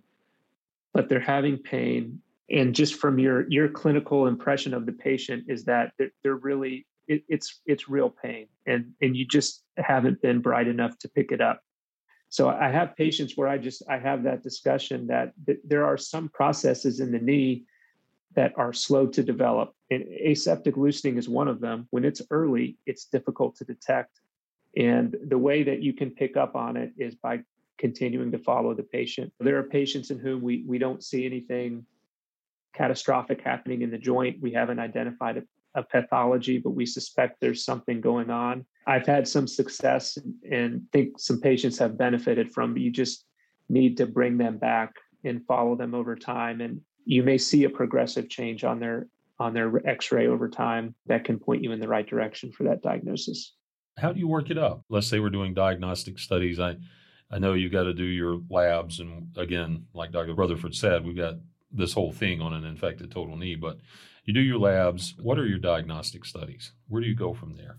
but 0.93 1.07
they're 1.07 1.19
having 1.19 1.57
pain. 1.57 2.21
And 2.49 2.75
just 2.75 2.95
from 2.95 3.17
your 3.17 3.49
your 3.49 3.69
clinical 3.69 4.27
impression 4.27 4.73
of 4.73 4.85
the 4.85 4.91
patient 4.91 5.45
is 5.47 5.65
that 5.65 5.93
they're, 5.97 6.11
they're 6.21 6.35
really 6.35 6.85
it, 7.07 7.23
it's 7.27 7.61
it's 7.65 7.89
real 7.89 8.09
pain, 8.09 8.47
and 8.67 8.91
and 9.01 9.17
you 9.17 9.25
just 9.25 9.63
haven't 9.77 10.21
been 10.21 10.41
bright 10.41 10.67
enough 10.67 10.97
to 10.99 11.09
pick 11.09 11.31
it 11.31 11.41
up. 11.41 11.63
So 12.29 12.49
I 12.49 12.69
have 12.69 12.95
patients 12.97 13.35
where 13.35 13.47
I 13.47 13.57
just 13.57 13.81
I 13.89 13.97
have 13.97 14.23
that 14.23 14.43
discussion 14.43 15.07
that, 15.07 15.33
that 15.47 15.57
there 15.63 15.85
are 15.85 15.97
some 15.97 16.29
processes 16.29 16.99
in 16.99 17.11
the 17.11 17.19
knee 17.19 17.63
that 18.35 18.53
are 18.57 18.73
slow 18.73 19.07
to 19.07 19.23
develop. 19.23 19.73
And 19.91 20.03
aseptic 20.03 20.77
loosening 20.77 21.17
is 21.17 21.29
one 21.29 21.47
of 21.47 21.59
them. 21.59 21.87
When 21.91 22.05
it's 22.05 22.21
early, 22.31 22.77
it's 22.85 23.05
difficult 23.05 23.55
to 23.57 23.65
detect. 23.65 24.19
And 24.77 25.15
the 25.27 25.37
way 25.37 25.63
that 25.63 25.81
you 25.81 25.93
can 25.93 26.11
pick 26.11 26.35
up 26.35 26.55
on 26.55 26.75
it 26.75 26.91
is 26.97 27.15
by 27.15 27.41
continuing 27.77 28.31
to 28.31 28.39
follow 28.39 28.73
the 28.73 28.83
patient. 28.83 29.31
There 29.39 29.57
are 29.57 29.63
patients 29.63 30.11
in 30.11 30.19
whom 30.19 30.41
we, 30.41 30.63
we 30.67 30.77
don't 30.77 31.03
see 31.03 31.25
anything 31.25 31.85
catastrophic 32.73 33.41
happening 33.41 33.81
in 33.81 33.91
the 33.91 33.97
joint. 33.97 34.41
We 34.41 34.51
haven't 34.51 34.79
identified 34.79 35.37
a, 35.37 35.43
a 35.79 35.83
pathology, 35.83 36.57
but 36.57 36.71
we 36.71 36.85
suspect 36.85 37.37
there's 37.39 37.63
something 37.63 38.01
going 38.01 38.29
on. 38.29 38.65
I've 38.85 39.05
had 39.05 39.27
some 39.27 39.47
success 39.47 40.17
and, 40.17 40.33
and 40.51 40.81
think 40.91 41.19
some 41.19 41.39
patients 41.39 41.77
have 41.79 41.97
benefited 41.97 42.51
from, 42.51 42.77
you 42.77 42.91
just 42.91 43.25
need 43.69 43.97
to 43.97 44.05
bring 44.05 44.37
them 44.37 44.57
back 44.57 44.93
and 45.23 45.45
follow 45.45 45.75
them 45.75 45.95
over 45.95 46.15
time. 46.15 46.61
And 46.61 46.81
you 47.05 47.23
may 47.23 47.37
see 47.37 47.63
a 47.63 47.69
progressive 47.69 48.29
change 48.29 48.63
on 48.63 48.79
their 48.79 49.07
on 49.39 49.53
their 49.53 49.85
x-ray 49.87 50.27
over 50.27 50.47
time 50.47 50.95
that 51.07 51.25
can 51.25 51.37
point 51.37 51.61
you 51.61 51.73
in 51.73 51.79
the 51.79 51.87
right 51.87 52.07
direction 52.07 52.51
for 52.51 52.63
that 52.63 52.81
diagnosis. 52.81 53.53
How 53.97 54.13
do 54.13 54.19
you 54.19 54.29
work 54.29 54.49
it 54.49 54.57
up? 54.57 54.83
Let's 54.89 55.07
say 55.07 55.19
we're 55.19 55.29
doing 55.29 55.53
diagnostic 55.53 56.19
studies. 56.19 56.59
I 56.59 56.75
i 57.31 57.39
know 57.39 57.53
you've 57.53 57.71
got 57.71 57.83
to 57.83 57.93
do 57.93 58.03
your 58.03 58.39
labs 58.51 58.99
and 58.99 59.35
again 59.35 59.83
like 59.95 60.11
dr 60.11 60.31
rutherford 60.35 60.75
said 60.75 61.03
we've 61.03 61.17
got 61.17 61.33
this 61.71 61.91
whole 61.91 62.11
thing 62.11 62.39
on 62.39 62.53
an 62.53 62.63
infected 62.63 63.09
total 63.09 63.35
knee 63.35 63.55
but 63.55 63.79
you 64.25 64.33
do 64.33 64.41
your 64.41 64.57
labs. 64.57 65.13
What 65.21 65.37
are 65.37 65.45
your 65.45 65.59
diagnostic 65.59 66.25
studies? 66.25 66.71
Where 66.87 67.01
do 67.01 67.07
you 67.07 67.15
go 67.15 67.33
from 67.33 67.55
there 67.55 67.77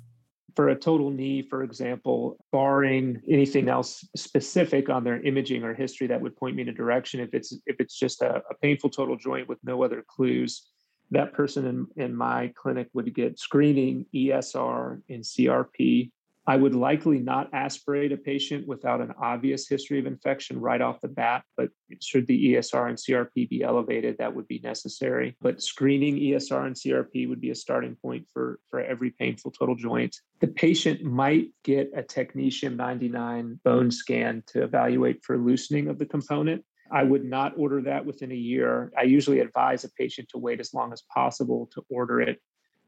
for 0.57 0.71
a 0.71 0.75
total 0.75 1.11
knee, 1.11 1.43
for 1.43 1.63
example, 1.63 2.39
barring 2.51 3.21
anything 3.29 3.69
else 3.69 4.09
specific 4.17 4.89
on 4.89 5.05
their 5.05 5.21
imaging 5.21 5.63
or 5.63 5.75
history 5.75 6.07
that 6.07 6.21
would 6.21 6.35
point 6.35 6.57
me 6.57 6.63
in 6.63 6.71
a 6.71 6.73
direction, 6.73 7.21
if 7.21 7.35
it's 7.35 7.53
if 7.67 7.77
it's 7.79 7.97
just 7.97 8.23
a, 8.23 8.43
a 8.51 8.55
painful 8.63 8.89
total 8.89 9.17
joint 9.17 9.49
with 9.49 9.59
no 9.63 9.85
other 9.85 10.03
clues, 10.09 10.67
that 11.11 11.35
person 11.35 11.67
in, 11.67 12.05
in 12.05 12.17
my 12.17 12.53
clinic 12.57 12.89
would 12.95 13.15
get 13.15 13.39
screening, 13.39 14.07
ESR, 14.15 15.03
and 15.11 15.23
CRP 15.23 16.11
I 16.49 16.57
would 16.57 16.77
likely 16.77 17.19
not 17.19 17.51
aspirate 17.53 18.13
a 18.13 18.17
patient 18.17 18.69
without 18.69 19.01
an 19.01 19.13
obvious 19.21 19.69
history 19.69 19.99
of 19.99 20.07
infection 20.07 20.61
right 20.61 20.81
off 20.81 21.01
the 21.01 21.09
bat, 21.09 21.43
but 21.57 21.71
should 22.01 22.27
the 22.29 22.55
ESR 22.55 22.89
and 22.89 22.97
CRP 22.97 23.49
be 23.49 23.63
elevated, 23.63 24.19
that 24.19 24.35
would 24.35 24.47
be 24.47 24.61
necessary. 24.63 25.37
But 25.41 25.61
screening 25.61 26.17
ESR 26.17 26.67
and 26.67 26.77
CRP 26.77 27.29
would 27.29 27.41
be 27.41 27.51
a 27.51 27.55
starting 27.55 27.97
point 27.97 28.27
for, 28.33 28.61
for 28.71 28.81
every 28.81 29.11
painful 29.11 29.51
total 29.51 29.75
joint. 29.75 30.17
The 30.41 30.47
patient 30.47 31.03
might 31.03 31.49
get 31.65 31.91
a 31.97 32.03
technetium 32.03 32.77
99 32.77 33.61
bone 33.65 33.91
scan 33.91 34.45
to 34.49 34.63
evaluate 34.63 35.25
for 35.25 35.37
loosening 35.39 35.89
of 35.89 35.99
the 35.99 36.07
component. 36.07 36.65
I 36.93 37.03
would 37.03 37.25
not 37.25 37.55
order 37.57 37.83
that 37.83 38.07
within 38.07 38.31
a 38.31 38.37
year. 38.37 38.93
I 38.97 39.03
usually 39.03 39.41
advise 39.41 39.83
a 39.83 39.91
patient 39.91 40.29
to 40.29 40.39
wait 40.39 40.61
as 40.61 40.73
long 40.73 40.93
as 40.93 41.03
possible 41.13 41.69
to 41.75 41.83
order 41.91 42.21
it 42.21 42.41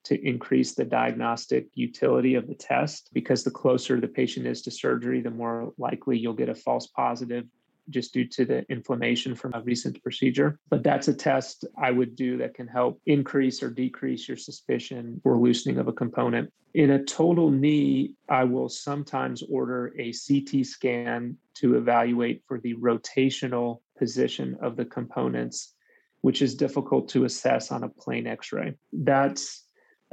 to 0.05 0.26
increase 0.26 0.75
the 0.75 0.85
diagnostic 0.85 1.67
utility 1.75 2.35
of 2.35 2.47
the 2.47 2.55
test 2.55 3.11
because 3.12 3.45
the 3.45 3.50
closer 3.50 4.00
the 4.00 4.09
patient 4.09 4.47
is 4.47 4.62
to 4.62 4.71
surgery, 4.71 5.21
the 5.21 5.31
more 5.31 5.73
likely 5.78 6.19
you'll 6.19 6.33
get 6.33 6.49
a 6.49 6.55
false 6.55 6.87
positive 6.88 7.45
just 7.90 8.12
due 8.12 8.26
to 8.26 8.45
the 8.45 8.64
inflammation 8.71 9.35
from 9.35 9.55
a 9.55 9.62
recent 9.62 10.02
procedure. 10.02 10.59
But 10.69 10.83
that's 10.83 11.09
a 11.09 11.14
test 11.14 11.64
I 11.81 11.90
would 11.90 12.17
do 12.17 12.37
that 12.38 12.55
can 12.55 12.67
help 12.67 13.00
increase 13.07 13.62
or 13.62 13.71
decrease 13.71 14.28
your 14.28 14.37
suspicion 14.37 15.21
for 15.23 15.37
loosening 15.37 15.78
of 15.78 15.88
a 15.88 15.93
component. 15.93 16.52
In 16.75 16.90
a 16.90 17.05
total 17.05 17.50
knee, 17.50 18.12
I 18.28 18.45
will 18.45 18.69
sometimes 18.69 19.43
order 19.50 19.95
a 19.99 20.12
CT 20.12 20.67
scan 20.67 21.37
to 21.55 21.76
evaluate 21.76 22.43
for 22.47 22.61
the 22.61 22.75
rotational 22.75 23.81
position 23.97 24.57
of 24.61 24.76
the 24.76 24.85
components, 24.85 25.75
which 26.21 26.43
is 26.43 26.55
difficult 26.55 27.09
to 27.11 27.25
assess 27.25 27.73
on 27.73 27.85
a 27.85 27.88
plain 27.88 28.26
x 28.26 28.52
ray. 28.52 28.75
That's 28.93 29.64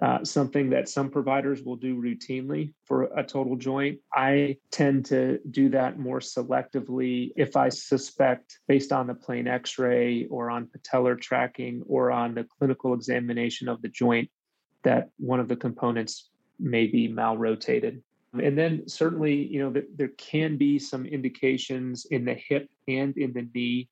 uh, 0.02 0.24
something 0.24 0.70
that 0.70 0.90
some 0.90 1.10
providers 1.10 1.64
will 1.64 1.78
do 1.78 1.96
routinely 1.96 2.74
for 2.84 3.04
a 3.18 3.24
total 3.24 3.56
joint. 3.56 4.00
I 4.14 4.58
tend 4.72 5.06
to 5.06 5.40
do 5.52 5.70
that 5.70 5.98
more 5.98 6.20
selectively 6.20 7.32
if 7.36 7.56
I 7.56 7.70
suspect, 7.70 8.60
based 8.68 8.92
on 8.92 9.08
the 9.08 9.14
plain 9.14 9.48
x 9.48 9.80
ray 9.80 10.26
or 10.26 10.50
on 10.50 10.68
patellar 10.68 11.20
tracking 11.20 11.82
or 11.88 12.12
on 12.12 12.36
the 12.36 12.46
clinical 12.58 12.94
examination 12.94 13.70
of 13.70 13.82
the 13.82 13.88
joint, 13.88 14.30
that 14.84 15.10
one 15.18 15.40
of 15.40 15.48
the 15.48 15.56
components 15.56 16.30
may 16.60 16.88
be 16.88 17.08
malrotated. 17.08 18.02
And 18.34 18.58
then 18.58 18.88
certainly, 18.88 19.34
you 19.34 19.60
know, 19.60 19.82
there 19.96 20.10
can 20.18 20.58
be 20.58 20.78
some 20.78 21.06
indications 21.06 22.06
in 22.12 22.26
the 22.26 22.34
hip 22.34 22.70
and 22.88 23.16
in 23.18 23.32
the 23.32 23.48
knee 23.54 23.88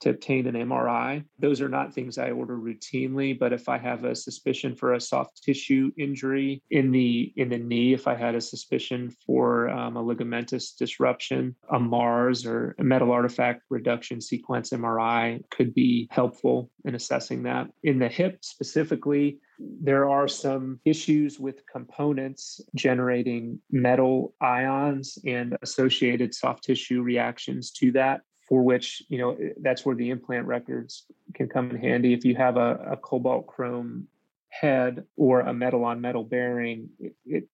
to 0.00 0.10
obtain 0.10 0.46
an 0.46 0.54
MRI. 0.54 1.24
Those 1.38 1.60
are 1.60 1.68
not 1.68 1.94
things 1.94 2.18
I 2.18 2.30
order 2.30 2.56
routinely, 2.56 3.38
but 3.38 3.52
if 3.52 3.68
I 3.68 3.78
have 3.78 4.04
a 4.04 4.14
suspicion 4.14 4.74
for 4.74 4.94
a 4.94 5.00
soft 5.00 5.42
tissue 5.42 5.90
injury 5.96 6.62
in 6.70 6.90
the 6.90 7.32
in 7.36 7.48
the 7.48 7.58
knee, 7.58 7.92
if 7.92 8.06
I 8.06 8.14
had 8.14 8.34
a 8.34 8.40
suspicion 8.40 9.14
for 9.26 9.68
um, 9.68 9.96
a 9.96 10.02
ligamentous 10.02 10.76
disruption, 10.76 11.56
a 11.70 11.78
MARS 11.78 12.46
or 12.46 12.74
a 12.78 12.84
metal 12.84 13.12
artifact 13.12 13.62
reduction 13.70 14.20
sequence 14.20 14.70
MRI 14.70 15.42
could 15.50 15.74
be 15.74 16.08
helpful 16.10 16.70
in 16.84 16.94
assessing 16.94 17.42
that. 17.44 17.68
In 17.82 17.98
the 17.98 18.08
hip 18.08 18.38
specifically, 18.42 19.38
there 19.58 20.08
are 20.08 20.28
some 20.28 20.80
issues 20.84 21.40
with 21.40 21.66
components 21.66 22.60
generating 22.74 23.60
metal 23.70 24.34
ions 24.40 25.18
and 25.24 25.56
associated 25.62 26.34
soft 26.34 26.64
tissue 26.64 27.02
reactions 27.02 27.70
to 27.72 27.92
that 27.92 28.20
for 28.48 28.62
which 28.62 29.02
you 29.08 29.18
know 29.18 29.36
that's 29.60 29.84
where 29.84 29.96
the 29.96 30.10
implant 30.10 30.46
records 30.46 31.06
can 31.34 31.48
come 31.48 31.70
in 31.70 31.76
handy 31.76 32.12
if 32.12 32.24
you 32.24 32.34
have 32.34 32.56
a, 32.56 32.74
a 32.92 32.96
cobalt 32.96 33.46
chrome 33.46 34.06
head 34.48 35.04
or 35.16 35.40
a 35.40 35.52
metal 35.52 35.84
on 35.84 36.00
metal 36.00 36.24
bearing 36.24 36.88
it, 36.98 37.14
it, 37.24 37.44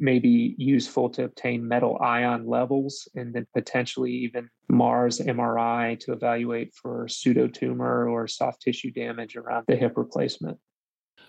may 0.00 0.18
be 0.18 0.56
useful 0.58 1.08
to 1.08 1.22
obtain 1.22 1.66
metal 1.68 1.96
ion 2.02 2.48
levels 2.48 3.06
and 3.14 3.32
then 3.32 3.46
potentially 3.54 4.10
even 4.10 4.50
mars 4.68 5.20
mri 5.20 5.98
to 6.00 6.12
evaluate 6.12 6.74
for 6.74 7.06
pseudotumor 7.06 8.10
or 8.10 8.26
soft 8.26 8.60
tissue 8.60 8.90
damage 8.90 9.36
around 9.36 9.64
the 9.68 9.76
hip 9.76 9.96
replacement 9.96 10.58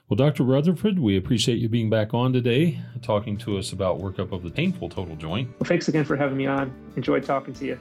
well, 0.08 0.16
Dr. 0.16 0.44
Rutherford, 0.44 1.00
we 1.00 1.18
appreciate 1.18 1.58
you 1.58 1.68
being 1.68 1.90
back 1.90 2.14
on 2.14 2.32
today, 2.32 2.80
talking 3.02 3.38
to 3.38 3.58
us 3.58 3.72
about 3.72 4.00
workup 4.00 4.32
of 4.32 4.44
the 4.44 4.52
painful 4.52 4.88
total 4.88 5.16
joint. 5.16 5.50
Well, 5.60 5.68
thanks 5.68 5.88
again 5.88 6.06
for 6.06 6.16
having 6.16 6.38
me 6.38 6.46
on. 6.46 6.72
Enjoyed 6.96 7.24
talking 7.24 7.56
to 7.56 7.66
you. 7.66 7.80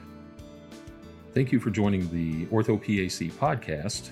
Thank 1.35 1.51
you 1.51 1.59
for 1.59 1.69
joining 1.69 2.09
the 2.11 2.45
OrthoPAC 2.45 3.33
podcast. 3.33 4.07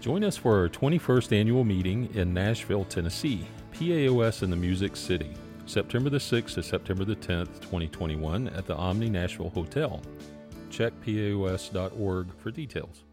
Join 0.00 0.24
us 0.24 0.38
for 0.38 0.58
our 0.60 0.70
21st 0.70 1.38
annual 1.38 1.62
meeting 1.62 2.08
in 2.14 2.32
Nashville, 2.32 2.86
Tennessee, 2.86 3.46
PAOS 3.74 4.42
in 4.42 4.48
the 4.48 4.56
Music 4.56 4.96
City, 4.96 5.30
September 5.66 6.08
the 6.08 6.16
6th 6.16 6.54
to 6.54 6.62
September 6.62 7.04
the 7.04 7.16
10th, 7.16 7.60
2021, 7.60 8.48
at 8.48 8.64
the 8.64 8.74
Omni 8.74 9.10
Nashville 9.10 9.50
Hotel. 9.50 10.00
Check 10.70 10.94
PAOS.org 11.04 12.28
for 12.38 12.50
details. 12.50 13.03